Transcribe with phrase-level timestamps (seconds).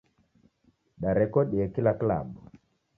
[1.05, 2.41] Darekodie kila kilambo.